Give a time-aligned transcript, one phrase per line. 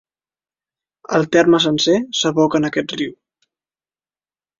[1.17, 3.13] El terme sencer s'aboca en aquest riu.